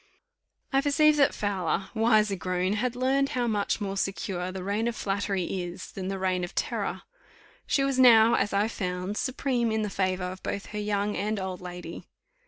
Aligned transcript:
I 0.73 0.81
perceived 0.81 1.19
that 1.19 1.31
Fowler, 1.31 1.91
wiser 1.93 2.35
grown, 2.35 2.73
had 2.73 2.95
learned 2.95 3.29
how 3.37 3.45
much 3.45 3.79
more 3.79 3.95
secure 3.95 4.51
the 4.51 4.63
reign 4.63 4.87
of 4.87 4.95
flattery 4.95 5.43
is, 5.43 5.91
than 5.91 6.07
the 6.07 6.17
reign 6.17 6.43
of 6.43 6.55
terror. 6.55 7.03
She 7.67 7.83
was 7.83 7.99
now, 7.99 8.33
as 8.33 8.51
I 8.51 8.67
found, 8.67 9.15
supreme 9.15 9.71
in 9.71 9.83
the 9.83 9.91
favour 9.91 10.23
of 10.23 10.41
both 10.41 10.65
her 10.73 10.79
young 10.79 11.15
and 11.15 11.39
old 11.39 11.61
lady. 11.61 12.05